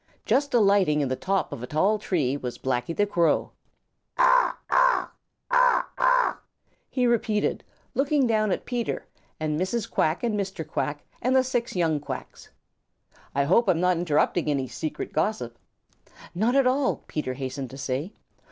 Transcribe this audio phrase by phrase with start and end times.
[0.25, 3.51] Just alighting in the top of a tall tree was Blacky the Crow.
[4.17, 5.09] "Caw, caw,
[5.47, 6.37] caw, caw,"
[6.89, 9.05] he repeated, looking down at Peter
[9.39, 9.87] and Mrs.
[9.87, 10.67] Quack and Mr.
[10.67, 12.49] Quack and the six young Quacks.
[13.35, 15.59] "I hope I am not interrupting any secret gossip."
[16.33, 18.11] "Not at all," Peter hastened to say.